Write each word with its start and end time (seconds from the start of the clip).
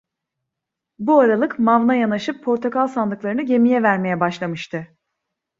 Bu 0.99 1.19
aralık 1.19 1.59
mavna 1.59 1.95
yanaşıp 1.95 2.43
portakal 2.43 2.87
sandıklarını 2.87 3.41
gemiye 3.41 3.83
vermeye 3.83 4.19
başlamıştı. 4.19 4.87